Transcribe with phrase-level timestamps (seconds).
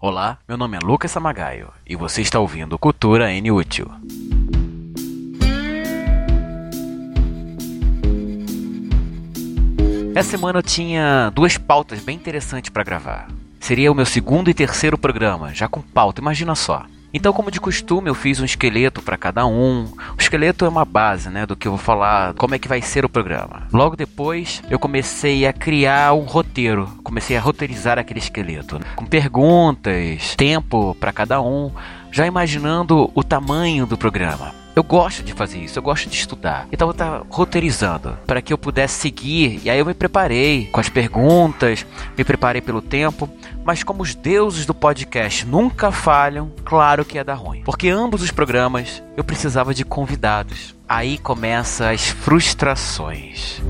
[0.00, 3.90] Olá, meu nome é Lucas Samagaio e você está ouvindo Cultura N Útil.
[10.14, 13.28] Essa semana eu tinha duas pautas bem interessantes para gravar.
[13.58, 16.86] Seria o meu segundo e terceiro programa, já com pauta, imagina só.
[17.12, 19.84] Então, como de costume, eu fiz um esqueleto para cada um.
[20.16, 22.82] O esqueleto é uma base, né, do que eu vou falar, como é que vai
[22.82, 23.66] ser o programa.
[23.72, 30.34] Logo depois, eu comecei a criar um roteiro, comecei a roteirizar aquele esqueleto, com perguntas,
[30.36, 31.70] tempo para cada um,
[32.12, 34.52] já imaginando o tamanho do programa.
[34.78, 36.68] Eu gosto de fazer isso, eu gosto de estudar.
[36.70, 39.60] Então eu estava roteirizando para que eu pudesse seguir.
[39.64, 41.84] E aí eu me preparei com as perguntas,
[42.16, 43.28] me preparei pelo tempo.
[43.64, 47.62] Mas como os deuses do podcast nunca falham, claro que ia dar ruim.
[47.64, 50.76] Porque ambos os programas eu precisava de convidados.
[50.88, 53.60] Aí começa as frustrações.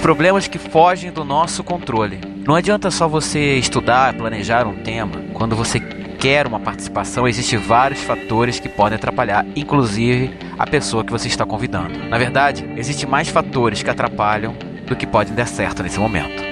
[0.00, 2.20] Problemas que fogem do nosso controle.
[2.46, 5.22] Não adianta só você estudar, planejar um tema.
[5.34, 11.12] Quando você quer uma participação, existem vários fatores que podem atrapalhar, inclusive a pessoa que
[11.12, 11.98] você está convidando.
[12.08, 14.54] Na verdade, existem mais fatores que atrapalham
[14.86, 16.42] do que podem dar certo nesse momento.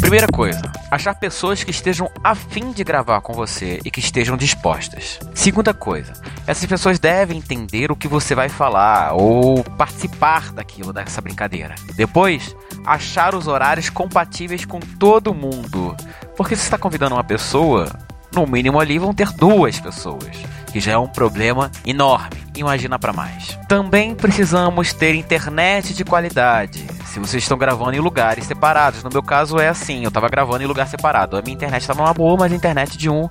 [0.00, 5.20] Primeira coisa, achar pessoas que estejam afim de gravar com você e que estejam dispostas.
[5.34, 6.12] Segunda coisa,
[6.46, 11.74] essas pessoas devem entender o que você vai falar ou participar daquilo, dessa brincadeira.
[11.94, 15.96] Depois, achar os horários compatíveis com todo mundo.
[16.36, 17.88] Porque se está convidando uma pessoa,
[18.34, 20.36] no mínimo ali vão ter duas pessoas,
[20.70, 22.40] que já é um problema enorme.
[22.56, 23.58] Imagina para mais.
[23.68, 29.02] Também precisamos ter internet de qualidade se vocês estão gravando em lugares separados.
[29.02, 31.36] No meu caso é assim, eu tava gravando em lugar separado.
[31.36, 33.28] A minha internet tava uma boa, mas a internet de um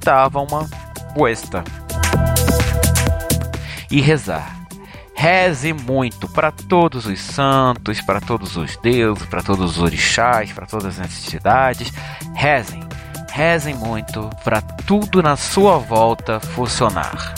[0.00, 0.68] tava uma
[1.14, 1.64] boesta.
[3.90, 4.60] E rezar.
[5.14, 10.66] Reze muito para todos os santos, para todos os deuses, para todos os orixás, para
[10.66, 11.92] todas as entidades.
[12.34, 12.91] Rezem.
[13.32, 17.34] Rezem muito para tudo na sua volta funcionar.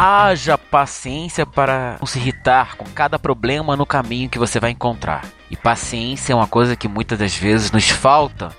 [0.00, 5.24] haja paciência para não se irritar com cada problema no caminho que você vai encontrar.
[5.50, 8.50] E paciência é uma coisa que muitas das vezes nos falta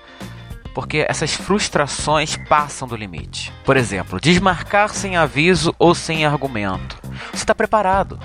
[0.74, 3.52] porque essas frustrações passam do limite.
[3.66, 6.98] Por exemplo, desmarcar sem aviso ou sem argumento.
[7.32, 8.20] Você está preparado.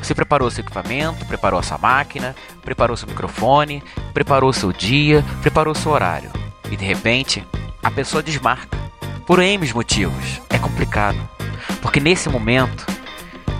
[0.00, 3.82] Você preparou seu equipamento, preparou sua máquina, preparou seu microfone,
[4.14, 6.30] preparou seu dia, preparou seu horário.
[6.70, 7.44] E de repente,
[7.82, 8.78] a pessoa desmarca.
[9.26, 10.40] Por N motivos.
[10.48, 11.18] É complicado.
[11.82, 12.86] Porque nesse momento,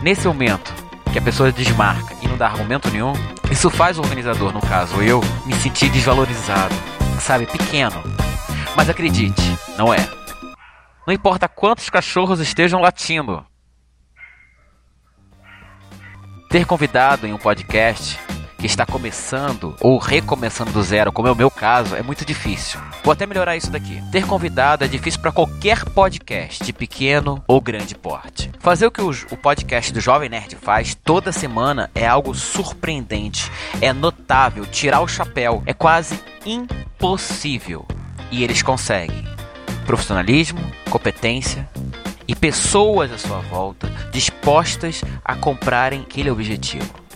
[0.02, 0.72] nesse momento
[1.12, 3.12] que a pessoa desmarca e não dá argumento nenhum,
[3.50, 6.74] isso faz o organizador, no caso eu, me sentir desvalorizado,
[7.20, 8.02] sabe, pequeno.
[8.78, 9.42] Mas acredite,
[9.76, 10.08] não é.
[11.04, 13.44] Não importa quantos cachorros estejam latindo.
[16.48, 18.16] Ter convidado em um podcast
[18.56, 22.78] que está começando ou recomeçando do zero, como é o meu caso, é muito difícil.
[23.02, 24.00] Vou até melhorar isso daqui.
[24.12, 28.48] Ter convidado é difícil para qualquer podcast, de pequeno ou grande porte.
[28.60, 33.50] Fazer o que o, o podcast do Jovem Nerd faz toda semana é algo surpreendente,
[33.80, 37.84] é notável, tirar o chapéu, é quase impossível.
[38.30, 39.24] E eles conseguem.
[39.86, 41.68] Profissionalismo, competência,
[42.28, 47.07] e pessoas à sua volta dispostas a comprarem aquele objetivo.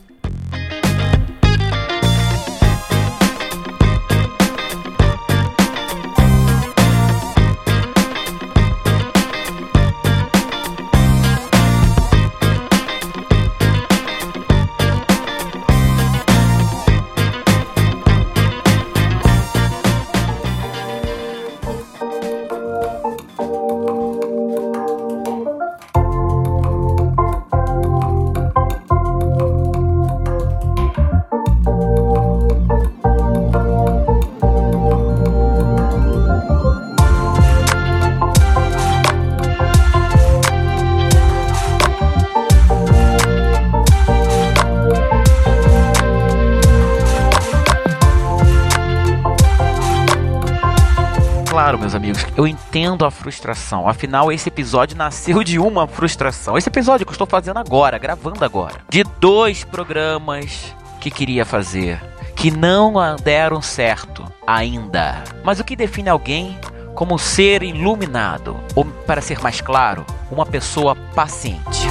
[51.73, 53.89] Claro, meus amigos, eu entendo a frustração.
[53.89, 56.59] Afinal, esse episódio nasceu de uma frustração.
[56.59, 62.03] Esse episódio que eu estou fazendo agora, gravando agora, de dois programas que queria fazer,
[62.37, 65.23] que não deram certo ainda.
[65.45, 66.59] Mas o que define alguém
[66.95, 71.87] como ser iluminado, ou para ser mais claro, uma pessoa paciente.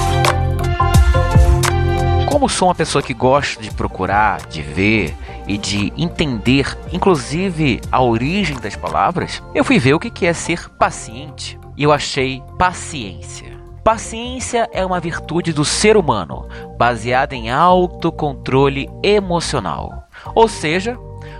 [2.30, 5.14] Como sou uma pessoa que gosta de procurar, de ver
[5.46, 10.68] e de entender, inclusive a origem das palavras, eu fui ver o que é ser
[10.70, 13.52] paciente e eu achei paciência.
[13.82, 16.46] Paciência é uma virtude do ser humano,
[16.78, 20.08] baseada em autocontrole emocional.
[20.36, 20.96] Ou seja,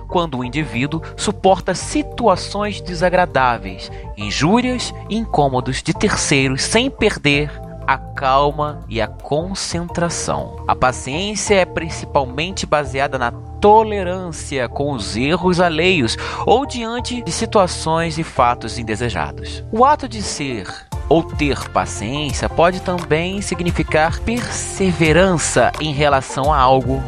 [0.09, 7.51] quando o indivíduo suporta situações desagradáveis, injúrias e incômodos de terceiros sem perder
[7.93, 10.65] a calma e a concentração.
[10.67, 16.17] A paciência é principalmente baseada na tolerância com os erros alheios
[16.47, 19.63] ou diante de situações e fatos indesejados.
[19.71, 20.67] O ato de ser
[21.07, 27.03] ou ter paciência pode também significar perseverança em relação a algo,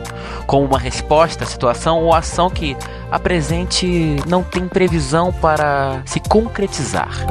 [0.47, 2.77] como uma resposta situação ou ação que
[3.11, 7.27] a presente não tem previsão para se concretizar.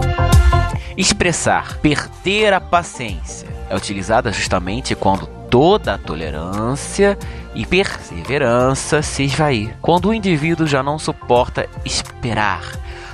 [0.97, 7.17] Expressar perder a paciência é utilizada justamente quando toda a tolerância
[7.55, 9.75] e perseverança se esvair.
[9.81, 12.61] Quando o indivíduo já não suporta esperar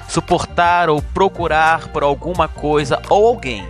[0.09, 3.65] suportar ou procurar por alguma coisa ou alguém.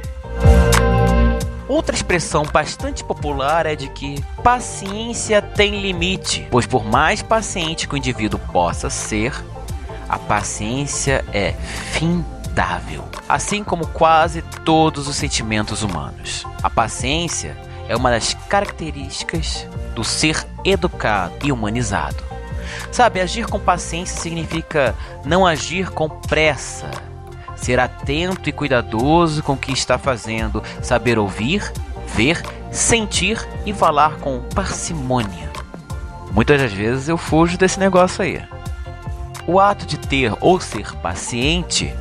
[1.68, 7.94] Outra expressão bastante popular é de que paciência tem limite, pois por mais paciente que
[7.94, 9.34] o indivíduo possa ser,
[10.08, 11.54] a paciência é
[13.28, 16.46] assim como quase todos os sentimentos humanos.
[16.62, 17.56] A paciência
[17.88, 22.24] é uma das características do ser educado e humanizado.
[22.92, 24.96] Sabe, agir com paciência significa
[25.26, 26.90] não agir com pressa,
[27.56, 31.72] ser atento e cuidadoso com o que está fazendo, saber ouvir,
[32.08, 32.42] ver,
[32.72, 35.50] sentir e falar com parcimônia.
[36.32, 38.42] Muitas das vezes eu fujo desse negócio aí.
[39.48, 41.92] O ato de ter ou ser paciente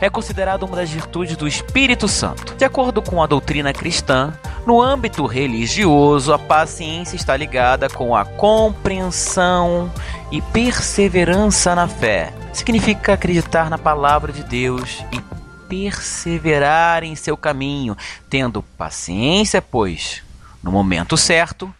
[0.00, 2.54] é considerado uma das virtudes do Espírito Santo.
[2.56, 4.32] De acordo com a doutrina cristã,
[4.66, 9.90] no âmbito religioso, a paciência está ligada com a compreensão
[10.30, 12.32] e perseverança na fé.
[12.52, 15.20] Significa acreditar na palavra de Deus e
[15.68, 17.96] perseverar em seu caminho,
[18.28, 20.22] tendo paciência, pois
[20.62, 21.72] no momento certo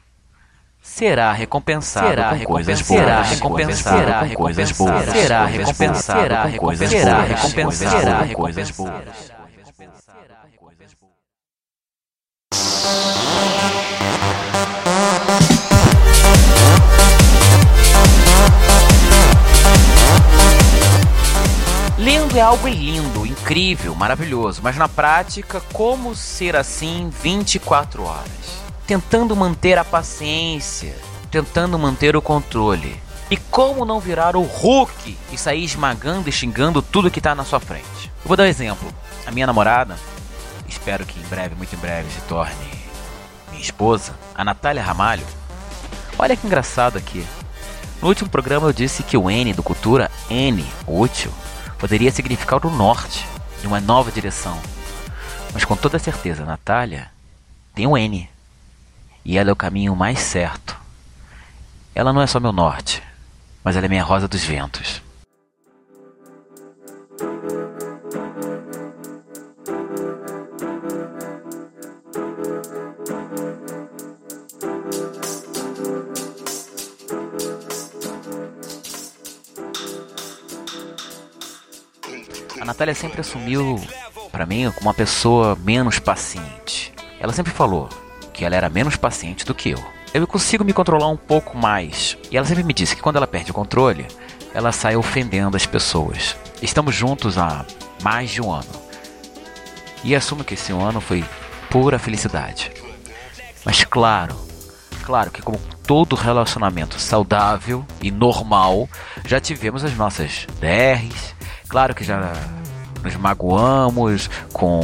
[0.91, 3.99] será recompensado será com coisas boas, será recompensado.
[3.99, 8.77] será com coisas boas, será recompensado será recompensado será recompensado.
[8.77, 9.41] Boas.
[21.99, 28.70] Lendo é algo lindo, incrível, maravilhoso, mas na prática, como ser assim 24 horas?
[28.91, 30.97] Tentando manter a paciência,
[31.31, 33.01] tentando manter o controle.
[33.31, 37.45] E como não virar o Hulk e sair esmagando e xingando tudo que está na
[37.45, 38.11] sua frente?
[38.25, 38.93] Eu vou dar um exemplo.
[39.25, 39.97] A minha namorada,
[40.69, 42.53] espero que em breve, muito em breve, se torne
[43.53, 45.25] minha esposa, a Natália Ramalho.
[46.19, 47.25] Olha que engraçado aqui.
[48.03, 51.31] No último programa eu disse que o N do Cultura, N, útil,
[51.79, 53.25] poderia significar o norte,
[53.61, 54.59] de uma nova direção.
[55.55, 57.09] Mas com toda certeza, Natália
[57.73, 58.29] tem o N.
[59.25, 60.77] E ela é o caminho mais certo.
[61.95, 63.03] Ela não é só meu norte,
[63.63, 65.03] mas ela é minha rosa dos ventos.
[82.61, 83.79] A Natália sempre assumiu
[84.31, 86.93] para mim como uma pessoa menos paciente.
[87.19, 87.89] Ela sempre falou
[88.41, 89.85] que ela era menos paciente do que eu.
[90.15, 92.17] Eu consigo me controlar um pouco mais.
[92.31, 94.07] E ela sempre me disse que quando ela perde o controle,
[94.55, 96.35] ela sai ofendendo as pessoas.
[96.63, 97.67] Estamos juntos há
[98.03, 98.71] mais de um ano.
[100.03, 101.23] E assumo que esse ano foi
[101.69, 102.73] pura felicidade.
[103.63, 104.35] Mas claro,
[105.05, 108.89] claro que como todo relacionamento saudável e normal,
[109.27, 111.35] já tivemos as nossas DRs,
[111.71, 112.33] Claro que já
[113.01, 114.81] nos magoamos com,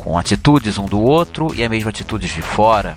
[0.00, 2.96] com atitudes um do outro e a mesma atitudes de fora.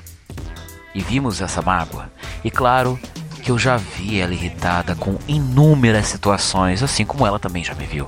[0.95, 2.10] E vimos essa mágoa.
[2.45, 2.98] E claro
[3.41, 7.86] que eu já vi ela irritada com inúmeras situações, assim como ela também já me
[7.86, 8.07] viu.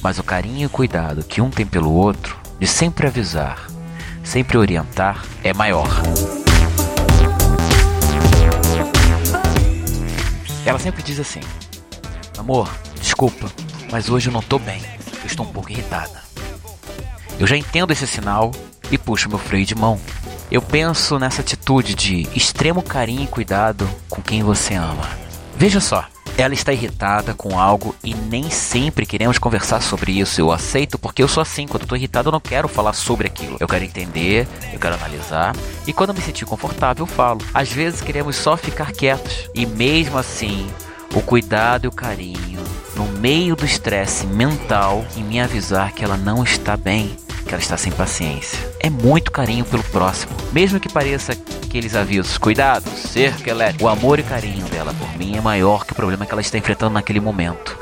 [0.00, 3.66] Mas o carinho e cuidado que um tem pelo outro, de sempre avisar,
[4.22, 5.88] sempre orientar, é maior.
[10.64, 11.40] Ela sempre diz assim:
[12.38, 12.70] Amor,
[13.00, 13.50] Desculpa,
[13.90, 14.80] mas hoje eu não tô bem.
[15.20, 16.25] Eu estou um pouco irritada.
[17.38, 18.50] Eu já entendo esse sinal
[18.90, 20.00] e puxo meu freio de mão.
[20.50, 25.08] Eu penso nessa atitude de extremo carinho e cuidado com quem você ama.
[25.56, 26.06] Veja só,
[26.38, 30.40] ela está irritada com algo e nem sempre queremos conversar sobre isso.
[30.40, 31.66] Eu aceito porque eu sou assim.
[31.66, 33.56] Quando tô irritado, eu não quero falar sobre aquilo.
[33.58, 35.54] Eu quero entender, eu quero analisar.
[35.86, 37.40] E quando me sentir confortável, eu falo.
[37.52, 39.50] Às vezes queremos só ficar quietos.
[39.54, 40.66] E mesmo assim,
[41.14, 42.64] o cuidado e o carinho
[42.94, 47.14] no meio do estresse mental em me avisar que ela não está bem,
[47.46, 48.58] que ela está sem paciência.
[48.80, 51.32] É muito carinho pelo próximo, mesmo que pareça
[51.64, 53.84] aqueles avisos: cuidado, cerco elétrico.
[53.84, 56.58] O amor e carinho dela por mim é maior que o problema que ela está
[56.58, 57.78] enfrentando naquele momento.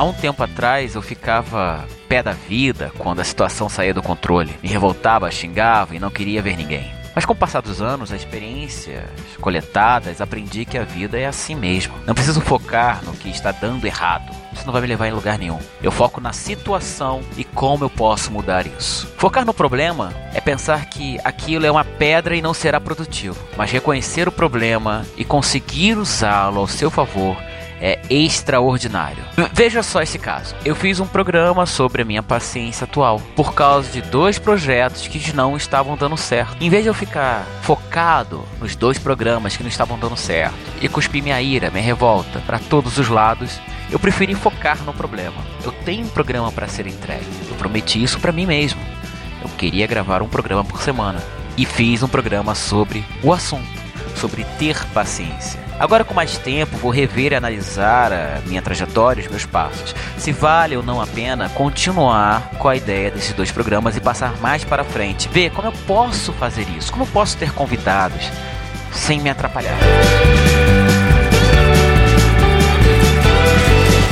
[0.00, 4.56] Há um tempo atrás eu ficava pé da vida quando a situação saía do controle.
[4.62, 6.90] Me revoltava, xingava e não queria ver ninguém.
[7.14, 9.04] Mas com o passar dos anos, as experiências
[9.42, 11.92] coletadas, aprendi que a vida é assim mesmo.
[12.06, 14.34] Não preciso focar no que está dando errado.
[14.54, 15.58] Isso não vai me levar em lugar nenhum.
[15.82, 19.06] Eu foco na situação e como eu posso mudar isso.
[19.18, 23.36] Focar no problema é pensar que aquilo é uma pedra e não será produtivo.
[23.54, 27.36] Mas reconhecer o problema e conseguir usá-lo ao seu favor
[27.80, 29.24] é extraordinário.
[29.52, 30.54] Veja só esse caso.
[30.64, 35.34] Eu fiz um programa sobre a minha paciência atual por causa de dois projetos que
[35.34, 36.56] não estavam dando certo.
[36.60, 40.88] Em vez de eu ficar focado nos dois programas que não estavam dando certo e
[40.88, 43.60] cuspir minha ira, minha revolta para todos os lados,
[43.90, 45.42] eu preferi focar no problema.
[45.64, 47.26] Eu tenho um programa para ser entregue.
[47.48, 48.80] Eu prometi isso para mim mesmo.
[49.42, 51.22] Eu queria gravar um programa por semana
[51.56, 53.79] e fiz um programa sobre o assunto,
[54.20, 55.58] sobre ter paciência.
[55.78, 59.94] Agora, com mais tempo, vou rever e analisar a minha trajetória, os meus passos.
[60.18, 64.38] Se vale ou não a pena continuar com a ideia desses dois programas e passar
[64.40, 65.28] mais para frente.
[65.28, 68.30] Ver como eu posso fazer isso, como eu posso ter convidados
[68.92, 69.78] sem me atrapalhar.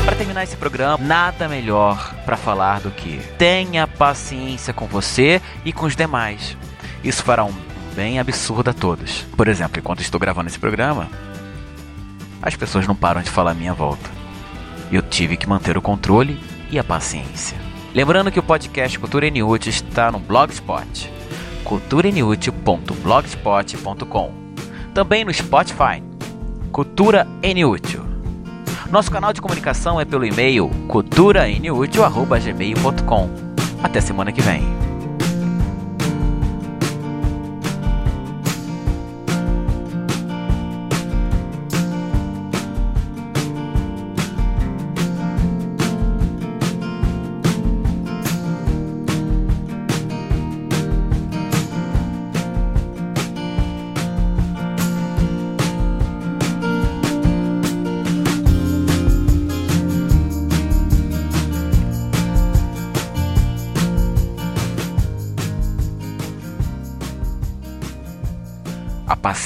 [0.07, 5.73] Para terminar esse programa, nada melhor para falar do que tenha paciência com você e
[5.73, 6.57] com os demais.
[7.05, 7.68] Isso fará um
[7.99, 9.27] bem absurdo a todos.
[9.37, 11.11] Por exemplo, enquanto estou gravando esse programa,
[12.41, 14.09] as pessoas não param de falar à minha volta.
[14.93, 16.39] Eu tive que manter o controle
[16.71, 17.59] e a paciência.
[17.93, 21.13] Lembrando que o podcast Cultura Inútil está no Blogspot,
[21.65, 24.33] culturainútil.blogspot.com.
[24.95, 26.01] Também no Spotify,
[26.71, 28.07] Cultura Inútil.
[28.93, 33.31] Nosso canal de comunicação é pelo e-mail culturainútil.gmail.com.
[33.83, 34.88] Até semana que vem.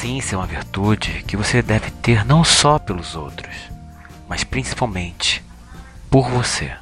[0.02, 3.54] Paciência é uma virtude que você deve ter não só pelos outros,
[4.28, 5.40] mas principalmente
[6.10, 6.72] por você.